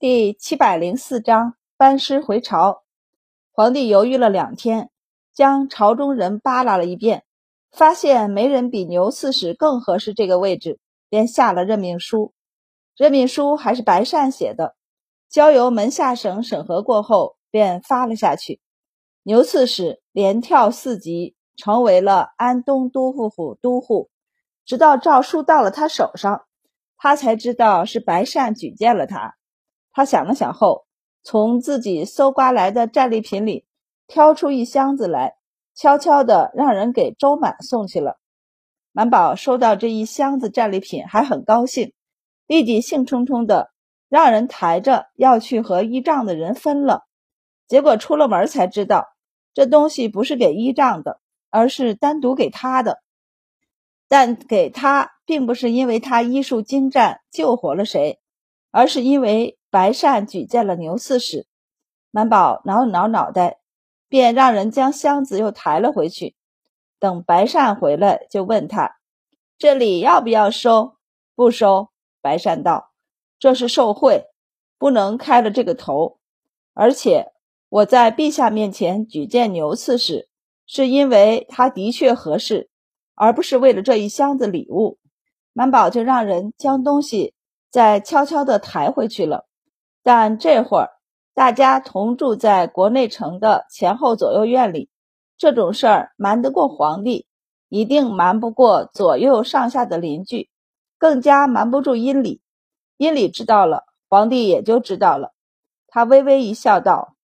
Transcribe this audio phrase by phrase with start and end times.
[0.00, 2.84] 第七百零四章班师回朝。
[3.52, 4.88] 皇帝犹豫了两天，
[5.34, 7.24] 将朝中人扒拉了一遍，
[7.70, 10.78] 发现没人比牛刺史更合适这个位置，
[11.10, 12.32] 便下了任命书。
[12.96, 14.74] 任命书还是白善写的，
[15.28, 18.58] 交由门下省审核过后，便发了下去。
[19.22, 24.08] 牛刺史连跳四级，成为了安东都护府都护，
[24.64, 26.46] 直到诏书到了他手上，
[26.96, 29.34] 他才知道是白善举荐了他。
[29.92, 30.86] 他想了想后，
[31.22, 33.66] 从自己搜刮来的战利品里
[34.06, 35.34] 挑出一箱子来，
[35.74, 38.18] 悄悄地让人给周满送去了。
[38.92, 41.92] 满宝收到这一箱子战利品，还很高兴，
[42.46, 43.70] 立即兴冲冲地
[44.08, 47.04] 让人抬着要去和依仗的人分了。
[47.68, 49.06] 结果出了门才知道，
[49.54, 53.00] 这东西不是给依仗的，而是单独给他的。
[54.08, 58.18] 但给他，并不是因为他医术精湛救活了谁，
[58.70, 59.56] 而是因为。
[59.70, 61.46] 白善举荐了牛刺史，
[62.10, 63.60] 满宝挠了挠脑袋，
[64.08, 66.34] 便让人将箱子又抬了回去。
[66.98, 68.96] 等白善回来，就问他
[69.56, 70.96] ：“这里要不要收
[71.36, 71.90] ？”“不收。”
[72.20, 72.90] 白善道
[73.38, 74.26] ：“这是受贿，
[74.76, 76.18] 不能开了这个头。
[76.74, 77.32] 而且
[77.68, 80.28] 我在陛下面前举荐牛刺史，
[80.66, 82.68] 是因为他的确合适，
[83.14, 84.98] 而不是为了这一箱子礼物。”
[85.54, 87.34] 满宝就让人将东西
[87.70, 89.46] 再悄悄地抬回去了。
[90.02, 90.90] 但这会儿
[91.34, 94.88] 大家同住在国内城的前后左右院里，
[95.36, 97.26] 这种事儿瞒得过皇帝，
[97.68, 100.50] 一定瞒不过左右上下的邻居，
[100.98, 102.40] 更加瞒不住阴里。
[102.96, 105.32] 阴里知道了，皇帝也就知道了。
[105.86, 107.16] 他微微一笑，道：“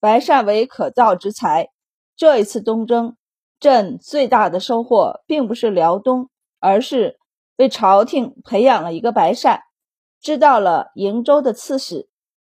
[0.00, 1.70] 白善为可造之才，
[2.16, 3.16] 这一次东征，
[3.60, 7.18] 朕最大的收获，并不是辽东，而是
[7.56, 9.60] 为朝廷培养了一个白善，
[10.20, 12.08] 知道了瀛州的刺史。”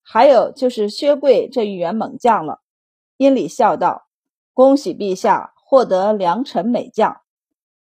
[0.07, 2.61] 还有就是薛贵这一员猛将了。
[3.17, 4.07] 殷礼笑道
[4.53, 7.23] ：“恭喜陛下获得良臣美将。”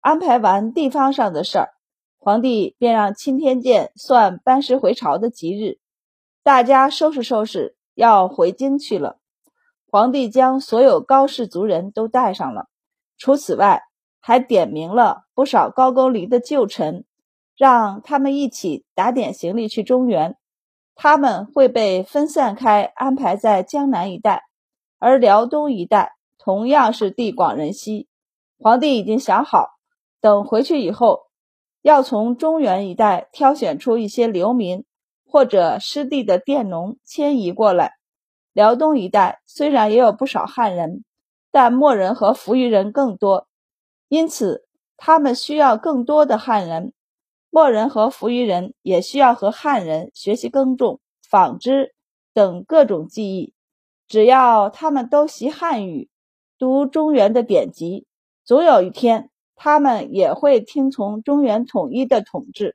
[0.00, 1.70] 安排完地方上的事儿，
[2.18, 5.78] 皇帝便让钦天监算班师回朝的吉日，
[6.42, 9.18] 大家收拾收拾要回京去了。
[9.90, 12.68] 皇帝将所有高氏族人都带上了，
[13.16, 13.82] 除此外，
[14.20, 17.04] 还点名了不少高句丽的旧臣，
[17.56, 20.36] 让他们一起打点行李去中原。
[20.94, 24.44] 他们会被分散开，安排在江南一带，
[24.98, 28.08] 而辽东一带同样是地广人稀。
[28.58, 29.70] 皇帝已经想好，
[30.20, 31.24] 等回去以后，
[31.82, 34.84] 要从中原一带挑选出一些流民
[35.26, 37.94] 或者失地的佃农迁移过来。
[38.52, 41.04] 辽东一带虽然也有不少汉人，
[41.50, 43.48] 但漠人和扶余人更多，
[44.08, 44.64] 因此
[44.96, 46.92] 他们需要更多的汉人。
[47.54, 51.94] 墨人和扶余人也需要和汉人学习耕种、纺织
[52.32, 53.54] 等各种技艺。
[54.08, 56.10] 只要他们都习汉语、
[56.58, 58.08] 读中原的典籍，
[58.44, 62.74] 总有一天他们也会听从中原统一的统治。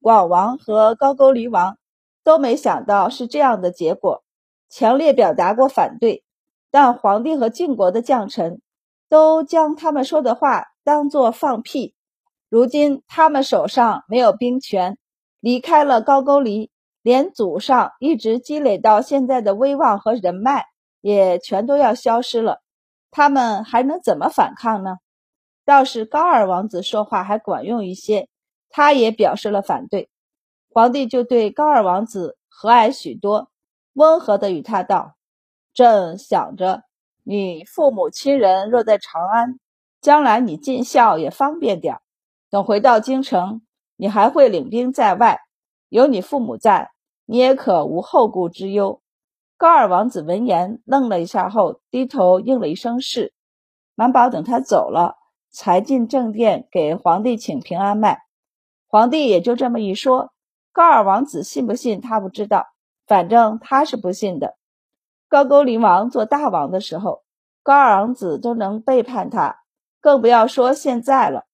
[0.00, 1.78] 广王和高句丽王
[2.24, 4.24] 都没想到是这样的结果，
[4.68, 6.24] 强烈表达过反对。
[6.72, 8.60] 但皇帝和晋国的将臣
[9.08, 11.94] 都将他们说的话当作放屁。
[12.48, 14.96] 如今他们手上没有兵权，
[15.40, 16.70] 离开了高句丽，
[17.02, 20.66] 连祖上一直积累到现在的威望和人脉
[21.00, 22.62] 也全都要消失了，
[23.10, 24.96] 他们还能怎么反抗呢？
[25.64, 28.28] 倒是高二王子说话还管用一些，
[28.70, 30.08] 他也表示了反对。
[30.72, 33.50] 皇帝就对高二王子和蔼许多，
[33.92, 35.16] 温和的与他道
[35.74, 36.84] ：“朕想着，
[37.22, 39.60] 你父母亲人若在长安，
[40.00, 41.98] 将来你尽孝也方便点。”
[42.50, 43.62] 等回到京城，
[43.96, 45.40] 你还会领兵在外，
[45.88, 46.92] 有你父母在，
[47.26, 49.02] 你也可无后顾之忧。
[49.56, 53.34] 高二王子闻言愣了一下，后低头应了一声是。
[53.94, 55.16] 满宝等他走了，
[55.50, 58.22] 才进正殿给皇帝请平安脉。
[58.86, 60.32] 皇帝也就这么一说，
[60.72, 62.68] 高二王子信不信他不知道，
[63.08, 64.56] 反正他是不信的。
[65.28, 67.24] 高句丽王做大王的时候，
[67.64, 69.64] 高二王子都能背叛他，
[70.00, 71.47] 更不要说现在了。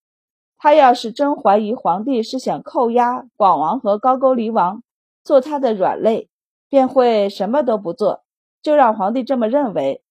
[0.64, 4.82] 他要是真怀疑皇帝是想扣押广王和高句丽王
[5.22, 6.30] 做他的软肋，
[6.70, 8.24] 便会什么都不做，
[8.62, 10.02] 就让皇帝这么认为。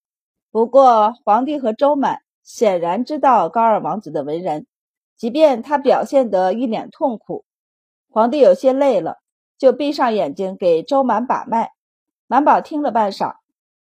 [0.52, 4.68] 不过，皇帝和周满显然知道高二王子的为人，
[5.18, 7.46] 即便他表现得一脸痛苦，
[8.12, 9.16] 皇帝有些累了，
[9.58, 11.72] 就闭上眼睛给周满把脉。
[12.28, 13.38] 满宝听了半晌，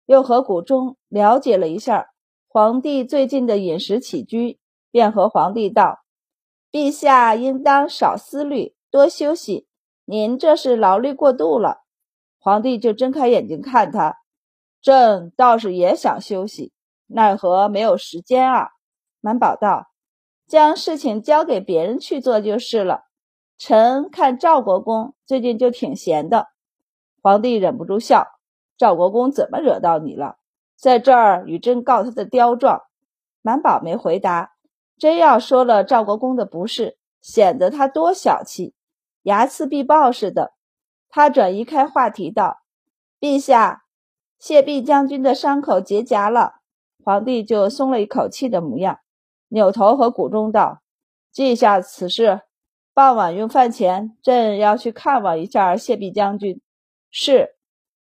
[0.07, 2.07] 又和谷中了解了一下
[2.49, 4.59] 皇帝最近的饮食起居，
[4.91, 5.99] 便和皇帝道。
[6.73, 9.69] 陛下应当少思虑，多休息。
[10.07, 11.83] 您这是劳虑过度了。
[12.41, 14.17] 皇帝就睁开眼睛看他。
[14.81, 16.73] 朕倒是也想休息，
[17.07, 18.71] 奈何没有时间啊。
[19.21, 19.89] 满宝道
[20.49, 23.03] ：“将事情交给别人去做就是了。
[23.59, 26.49] 臣看赵国公最近就挺闲的。”
[27.23, 28.27] 皇帝忍不住笑
[28.79, 30.39] ：“赵国公怎么惹到你了？
[30.75, 32.81] 在这儿与朕告他的刁状。”
[33.43, 34.52] 满宝没回答。
[35.03, 38.73] 真要说了赵国公的不是，显得他多小气，
[39.25, 40.53] 睚眦必报似的。
[41.09, 42.61] 他转移开话题道
[43.19, 43.83] ：“陛下。”
[44.39, 46.61] 谢弼将军的伤口结痂了，
[47.03, 49.01] 皇帝就松了一口气的模样，
[49.49, 50.83] 扭头和谷中道
[51.33, 52.43] ：“记下此事，
[52.95, 56.61] 傍晚用饭前，朕要去看望一下谢弼将军。”
[57.11, 57.57] 是。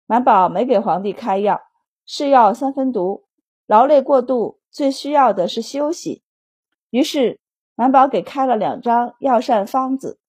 [0.05, 1.61] 满宝没给皇帝开药，
[2.05, 3.23] 是药三分毒，
[3.65, 6.25] 劳累过度，最需要的是休息。
[6.91, 7.39] 于是
[7.73, 10.19] 满宝给开了两张药膳方子，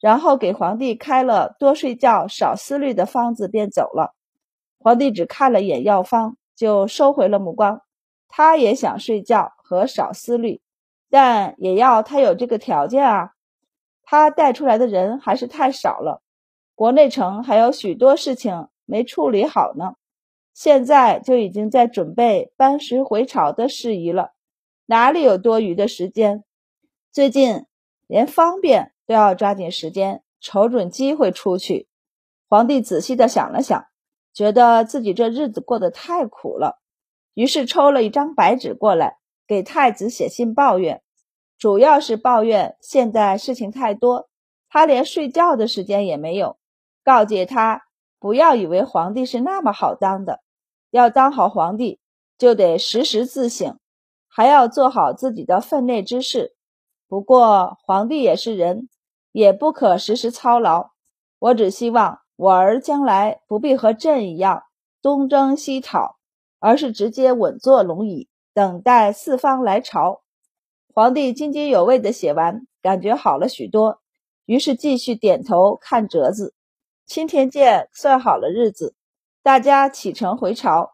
[0.00, 4.14] 然后给皇帝开了多睡觉、少思虑的方子，便走了。
[4.78, 7.82] 皇帝只看了眼药方，就收回了目光。
[8.28, 10.60] 他也想睡觉和少思虑，
[11.10, 13.32] 但也要他有这个条件啊。
[14.02, 16.22] 他带出来的人还是太少了，
[16.74, 19.94] 国内城还有许多事情没处理好呢。
[20.54, 24.32] 现在就已经在准备班师回朝的事宜了，
[24.86, 26.44] 哪里有多余的时间？
[27.12, 27.66] 最近
[28.06, 31.88] 连方便都要抓紧时间，瞅准机会出去。
[32.48, 33.86] 皇帝仔细的想了想。
[34.32, 36.78] 觉得自己这日子过得太苦了，
[37.32, 39.16] 于是抽了一张白纸过来，
[39.46, 41.02] 给太子写信抱怨，
[41.56, 44.28] 主要是抱怨现在事情太多，
[44.68, 46.58] 他连睡觉的时间也没有。
[47.02, 47.84] 告诫他
[48.18, 50.42] 不要以为皇帝是那么好当的，
[50.90, 51.98] 要当好皇帝
[52.36, 53.78] 就得时时自省，
[54.36, 56.54] 还要做好自己的分内之事。
[57.08, 58.90] 不过皇帝也是人，
[59.32, 60.90] 也不可时时操劳。
[61.38, 62.18] 我只希望。
[62.36, 64.64] 我儿将来不必和朕一样
[65.00, 66.18] 东征西讨，
[66.58, 70.20] 而是直接稳坐龙椅，等待四方来朝。
[70.92, 74.02] 皇帝津津有味地写完，感觉好了许多，
[74.44, 76.52] 于是继续点头看折子。
[77.06, 78.94] 青田健算好了日子，
[79.42, 80.90] 大家启程回朝。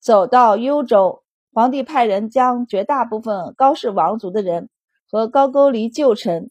[0.00, 4.68] 走到幽州，皇帝派人将绝大部分高氏王族的人
[5.10, 6.50] 和高句丽旧臣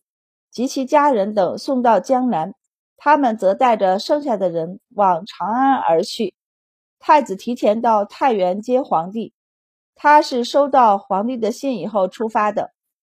[0.51, 2.53] 及其家人等送到江南。
[3.01, 6.33] 他们则带着剩下的人往长安而去。
[6.99, 9.33] 太子提前到太原接皇帝，
[9.95, 12.71] 他是收到皇帝的信以后出发的，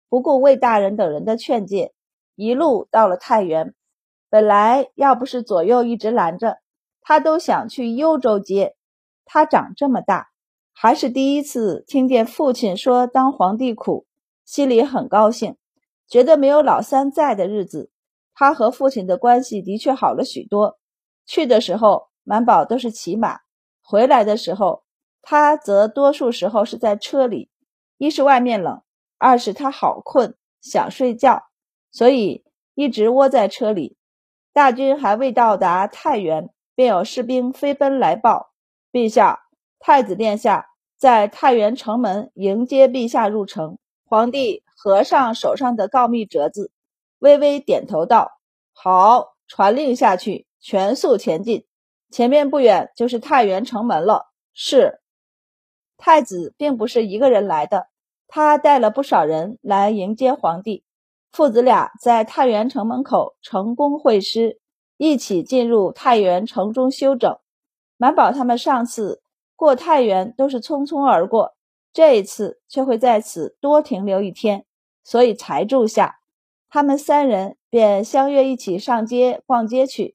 [0.08, 1.92] 不顾魏大人等人的劝诫，
[2.34, 3.74] 一路到了太原。
[4.28, 6.58] 本来要不是左右一直拦着，
[7.00, 8.74] 他都想去幽州接。
[9.24, 10.30] 他长这么大，
[10.78, 14.06] 还是第一次听见父亲说当皇帝苦，
[14.44, 15.56] 心里很高兴，
[16.06, 17.90] 觉得没有老三在的日子。
[18.34, 20.78] 他和父亲的关系的确好了许多。
[21.24, 23.38] 去的时候，满宝都是骑马；
[23.82, 24.84] 回来的时候，
[25.22, 27.48] 他则多数时候是在车里。
[27.96, 28.82] 一是外面冷，
[29.16, 31.44] 二是他好困，想睡觉，
[31.90, 32.44] 所以
[32.74, 33.96] 一直窝在车里。
[34.52, 38.52] 大军还未到达太原，便有士兵飞奔来报
[38.92, 39.45] ：“陛下，
[39.78, 43.78] 太子殿下在太原城门迎接陛下入城。”
[44.08, 46.70] 皇帝合上手上的告密折子。
[47.18, 48.38] 微微点头道
[48.72, 51.66] ：“好，传令下去，全速前进。
[52.10, 55.00] 前面不远就是太原城门了。”是。
[55.96, 57.88] 太子并不是一个人来的，
[58.28, 60.84] 他带了不少人来迎接皇帝。
[61.32, 64.60] 父子俩在太原城门口成功会师，
[64.98, 67.38] 一起进入太原城中休整。
[67.96, 69.22] 满宝他们上次
[69.56, 71.56] 过太原都是匆匆而过，
[71.92, 74.64] 这一次却会在此多停留一天，
[75.02, 76.18] 所以才住下。
[76.68, 80.14] 他们三人便相约一起上街逛街去。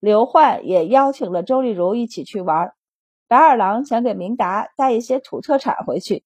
[0.00, 2.72] 刘焕也邀请了周丽如一起去玩。
[3.28, 6.24] 白二郎想给明达带一些土特产回去，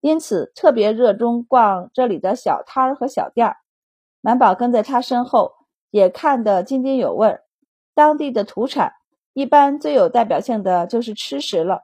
[0.00, 3.56] 因此特别热衷逛这里的小摊儿和小店儿。
[4.22, 5.52] 满宝跟在他身后，
[5.90, 7.42] 也看得津津有味儿。
[7.94, 8.92] 当地的土产
[9.34, 11.82] 一般最有代表性的就是吃食了，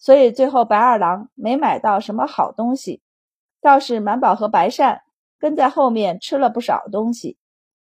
[0.00, 3.00] 所以最后白二郎没买到什么好东西，
[3.60, 5.02] 倒是满宝和白善。
[5.38, 7.38] 跟在后面吃了不少东西。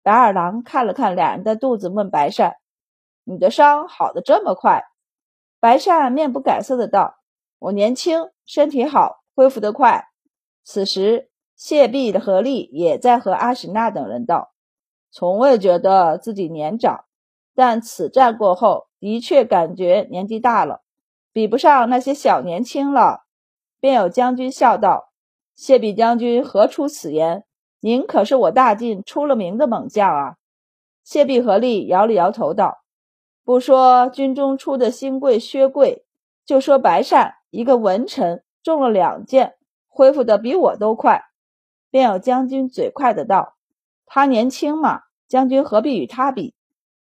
[0.01, 2.55] 白二郎看了看俩人的肚子，问白善
[3.23, 4.85] ：“你的伤好的这么快？”
[5.61, 7.17] 白善面不改色的道
[7.59, 10.07] ：“我年轻，身体好，恢复得快。”
[10.65, 14.51] 此时，谢弼的何力也在和阿史那等人道
[15.13, 17.05] ：“从未觉得自己年长，
[17.53, 20.81] 但此战过后，的确感觉年纪大了，
[21.35, 23.25] 比不上那些小年轻了。”
[23.81, 25.11] 便有将军笑道。
[25.53, 27.43] 谢弼将军何出此言？
[27.81, 30.37] 您可是我大晋出了名的猛将啊！
[31.03, 32.83] 谢弼合力摇了摇头道
[33.43, 36.05] ：“不说军中出的新贵薛贵，
[36.45, 39.55] 就说白善一个文臣中了两箭，
[39.87, 41.25] 恢复的比我都快。
[41.91, 43.55] 便有将军嘴快的道
[44.07, 46.55] ：“他年轻嘛，将军何必与他比？”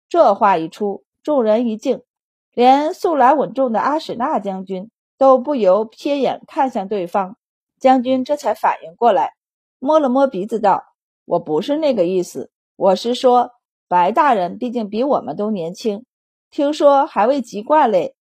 [0.08, 2.02] 这话一出，众人一静，
[2.52, 7.36] 连素来稳重的阿史那将军都不由瞥眼看向对方。
[7.78, 9.32] 将军这才反应过来，
[9.78, 10.84] 摸了摸鼻子道
[11.26, 13.50] ：“我不是那个意思，我是说，
[13.88, 16.04] 白大人毕竟比我们都年轻，
[16.50, 18.14] 听说还未及冠嘞。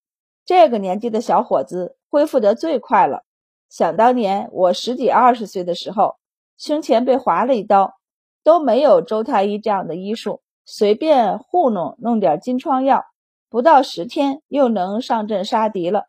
[0.45, 3.23] 这个年纪的小伙子恢复得最快了。
[3.69, 6.15] 想当年我十几二十岁的时候。”
[6.57, 7.95] 胸前被划了一刀，
[8.43, 13.03] 都没有周太医这样的医术，随便糊弄弄点金疮药，
[13.51, 16.05] 不到十天又能上阵杀敌了。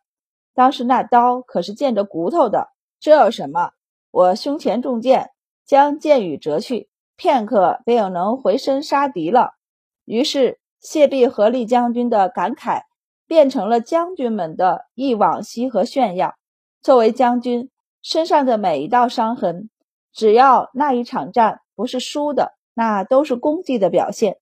[0.54, 2.68] 当时那刀可是见着骨头的，
[3.00, 3.72] 这有什么？
[4.12, 5.30] 我胸前中箭，
[5.66, 9.54] 将箭羽折去，片刻便又能回身杀敌了。
[10.04, 12.82] 于是谢必合力将军的感慨
[13.26, 16.36] 变成了将军们的忆往昔和炫耀。
[16.80, 17.70] 作为将军，
[18.02, 19.68] 身上的每一道伤痕。
[20.12, 24.36] 只要那一场战不是输的，那都是功绩的表现。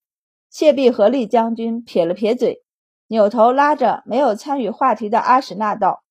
[0.50, 2.62] 谢必合力将军撇了撇嘴，
[3.10, 6.04] 扭头拉着没有参与话题的阿史那道：“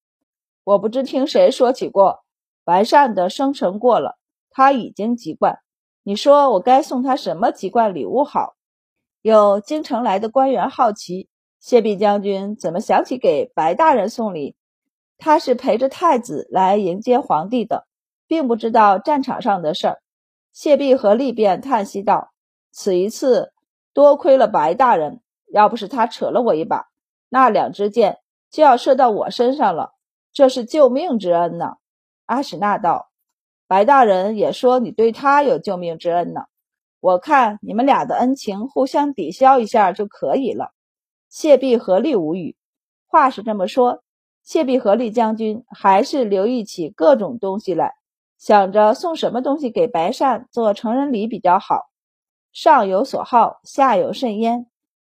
[0.66, 2.26] 我不知听谁说起过，
[2.66, 4.18] 白善的生辰过了，
[4.50, 5.60] 他已经籍贯。
[6.04, 8.56] 你说我该送他什么籍贯礼物好？”
[9.24, 11.30] 有京城来的官员好奇，
[11.62, 14.58] 谢必将军怎么想起给白大人送礼？
[15.18, 17.88] 他是陪着太子来迎接皇帝的。
[18.28, 20.02] 并不知道战场上的事儿，
[20.54, 22.32] 谢必和利便叹息道
[22.72, 23.52] ：“此一次
[23.92, 26.88] 多亏了白大人，要不是他扯了我一把，
[27.30, 29.94] 那两支箭就要射到我身上了。
[30.32, 31.76] 这是救命之恩呢。”
[32.26, 33.10] 阿史那道
[33.68, 36.42] ：“白大人也说你对他有救命之恩呢。
[37.00, 40.72] 我看你们俩的恩情互相抵消一下就可以了。”
[41.30, 42.56] 谢必合力无语。
[43.06, 44.04] 话是这么说，
[44.44, 47.94] 谢必合力将军还是留意起各种东西来。
[48.38, 51.90] 想着送什么东西给白善做成人礼比较好，
[52.54, 54.69] 上有所好，下有甚焉。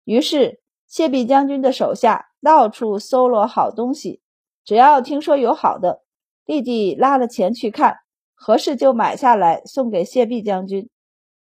[0.09, 4.23] 于是谢必将军的手下到处搜罗好东西，
[4.65, 6.01] 只要听说有好的，
[6.45, 7.99] 立即拉了钱去看，
[8.33, 10.89] 合适就买下来送给谢必将军。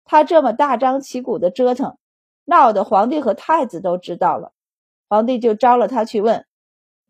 [0.04, 1.98] 他这么大张旗鼓的折腾，
[2.44, 4.52] 闹得皇帝和太子都知道了。
[5.08, 6.46] 皇帝就招了他去问：“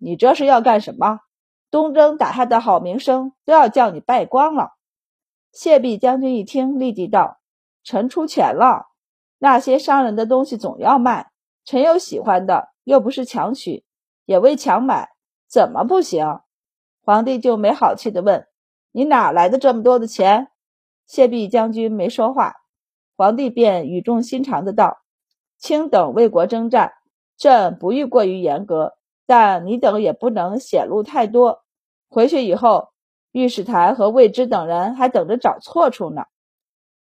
[0.01, 1.21] 你这是要干什么？”
[1.71, 4.71] 东征打下的好名声都要叫你败光了。
[5.53, 7.41] 谢必将军一听，立即道
[7.85, 8.87] ：“臣出钱了，
[9.37, 11.31] 那些商人的东西总要卖，
[11.65, 13.85] 臣有喜欢的，又不是强取，
[14.25, 15.11] 也未强买，
[15.49, 16.41] 怎么不行？”
[17.05, 18.47] 皇帝就没好气的问
[18.93, 20.49] ：“你哪来的这么多的钱？”
[21.07, 22.55] 谢必将军没说话，
[23.17, 25.03] 皇帝便语重心长的道
[25.59, 26.93] ：“卿等为国征战，
[27.37, 28.95] 朕不欲过于严格，
[29.27, 31.65] 但你等也不能显露太多。”
[32.09, 32.91] 回去以后，
[33.33, 36.25] 御史台和魏之等人还等着找错处呢。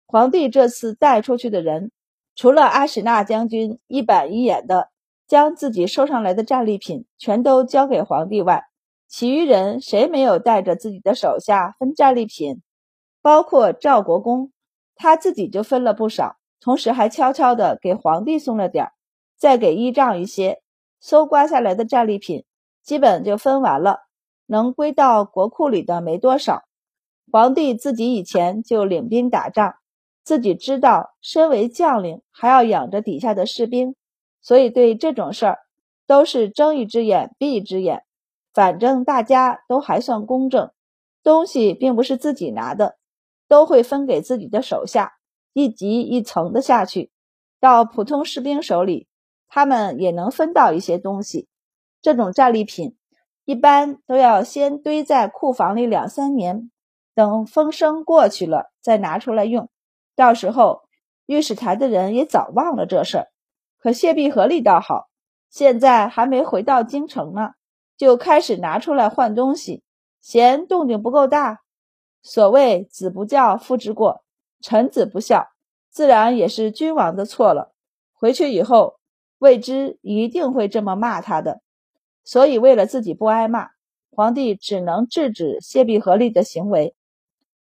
[0.07, 1.91] 皇帝这次带出去的人，
[2.39, 4.91] 除了阿史那将军一板一眼的
[5.27, 8.63] 将自己收上来的战利品全都交给皇帝外，
[9.09, 12.61] 其余人谁没有带着自己的手下分战利品？
[13.21, 14.53] 包括赵国公，
[14.95, 18.91] 他自己就分了不少，同时还悄悄的给皇帝送了点儿，
[19.37, 20.61] 再给依仗一些。
[21.01, 22.45] 搜刮下来的战利品，
[22.81, 24.03] 基本就分完了。
[24.45, 26.61] 能归到国库里的没多少。
[27.29, 29.75] 皇帝自己以前就领兵打仗，
[30.23, 33.95] 自己知道身为将领还要养着底下的士兵，
[34.41, 35.59] 所以对这种事儿
[36.05, 38.03] 都是睁一只眼闭一只眼。
[38.53, 40.71] 反正大家都还算公正，
[41.23, 42.97] 东西并不是自己拿的，
[43.47, 45.13] 都会分给自己的手下，
[45.53, 47.11] 一级一层的下去。
[47.59, 49.07] 到普通士兵手里，
[49.47, 51.47] 他们也能分到一些东西。
[52.01, 52.95] 这种战利品。
[53.45, 56.69] 一般都要先堆在库房里两三年，
[57.15, 59.71] 等风声过去了再拿出来用。
[60.19, 60.81] 到时候
[61.27, 63.27] 御史台的人也早忘了这事儿。
[63.77, 65.07] 可谢必合力倒好，
[65.49, 67.51] 现在还没回到京城呢，
[67.95, 69.81] 就开始拿出来换东西，
[70.19, 71.61] 嫌动静不够大。
[72.21, 74.21] 所谓子不教，父之过；
[74.59, 75.47] 臣子不孝，
[75.89, 77.71] 自然也是君王的错了。
[78.11, 78.99] 回去以后，
[79.37, 81.61] 未知一定会这么骂他的。
[82.25, 83.69] 所以，为了自己不挨骂，
[84.11, 86.93] 皇帝只能制止谢必合力的行为。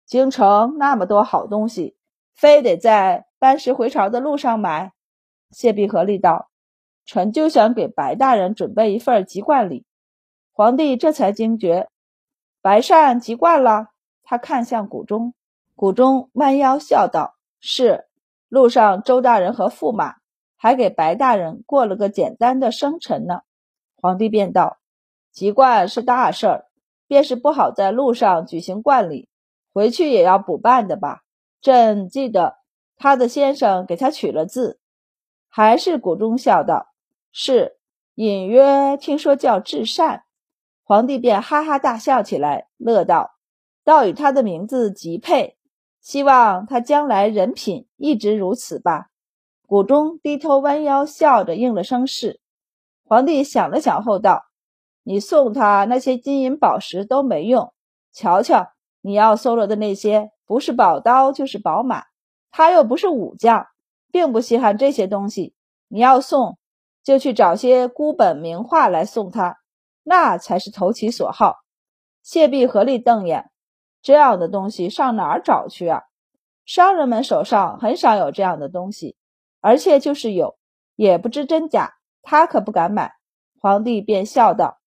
[0.05, 1.97] 京城那么多好东西，
[2.35, 4.91] 非得在班师回朝的路上买？
[5.51, 6.49] 谢必合力道
[7.05, 9.85] ：“臣就想给白大人准备一份籍贯礼。”
[10.51, 11.89] 皇帝这才惊觉，
[12.61, 13.87] 白善籍贯了。
[14.23, 15.33] 他看向谷中，
[15.75, 18.05] 谷中弯腰笑道：“是，
[18.49, 20.15] 路上周大人和驸马
[20.57, 23.41] 还给白大人过了个简单的生辰呢。
[23.95, 24.77] 皇帝便道
[25.31, 26.65] ：“籍贯是大事儿，
[27.07, 29.29] 便是不好在路上举行冠礼，
[29.73, 31.21] 回去也要补办的吧？
[31.65, 32.57] 朕记得
[32.95, 34.79] 他的先生给他取了字。”
[35.50, 36.93] 还是谷中笑道
[37.34, 37.77] ：“是，
[38.13, 40.25] 隐约听说叫至善。”
[40.86, 43.31] 皇帝便哈哈大笑起来，乐道
[43.84, 45.57] ：“倒与他的名字极配，
[46.00, 49.07] 希望他将来人品一直如此吧。”
[49.65, 52.39] 谷中低头弯腰笑着应了声是。
[53.03, 54.43] 皇帝想了想后道
[55.01, 57.74] ：“你送他那些金银宝石都没用，
[58.12, 58.74] 瞧瞧
[59.05, 62.05] 你要搜罗的那些，不是宝刀就是宝马，
[62.50, 63.67] 他又不是武将，
[64.12, 65.53] 并不稀罕这些东西。
[65.88, 66.57] 你要送，
[67.03, 69.59] 就去找些孤本名画来送他。”
[70.01, 71.57] 那才是投其所好。
[72.24, 73.51] 谢必合力瞪眼，
[74.01, 76.01] 这样的东西上哪儿找去啊？
[76.65, 79.15] 商人们手上很少有这样的东西，
[79.62, 80.57] 而且就是有，
[80.95, 81.93] 也不知真假。
[82.24, 83.13] 他可不敢买。
[83.62, 84.79] 皇帝便笑道：“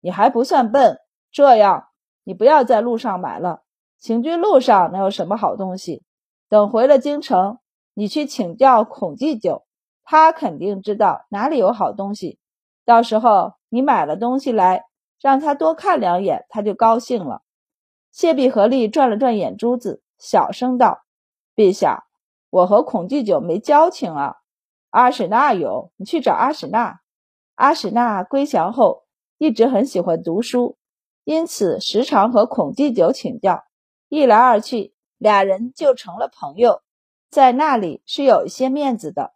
[0.00, 1.00] 你还不算笨，
[1.32, 1.88] 这样
[2.26, 3.62] 你不要在路上买了。
[3.96, 6.02] 行军路上能有什么好东西？
[6.50, 7.58] 等回了京城，
[7.94, 9.64] 你去请教孔祭酒，
[10.04, 12.38] 他肯定知道哪里有好东西。
[12.84, 14.84] 到时候。”你买了东西来，
[15.20, 17.42] 让他多看两眼，他就高兴了。
[18.12, 21.02] 谢必合力转了转眼珠子，小声道
[21.54, 22.04] ：“陛下，
[22.48, 24.36] 我和孔祭酒没交情啊。
[24.90, 27.00] 阿史那有，你去找阿史那。
[27.56, 29.02] 阿史那归降后，
[29.36, 30.75] 一直很喜欢读书，
[31.26, 33.64] 因此时常和孔继酒请教。
[34.08, 36.82] 一来二去，俩人就成了朋友，
[37.28, 39.32] 在那里是有一些面子的。”